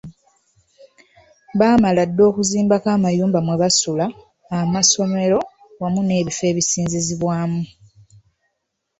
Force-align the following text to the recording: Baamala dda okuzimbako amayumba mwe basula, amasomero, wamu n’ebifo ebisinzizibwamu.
Baamala 1.59 2.03
dda 2.09 2.21
okuzimbako 2.29 2.87
amayumba 2.97 3.39
mwe 3.45 3.55
basula, 3.61 4.05
amasomero, 4.59 5.39
wamu 5.81 6.01
n’ebifo 6.03 6.43
ebisinzizibwamu. 6.51 7.61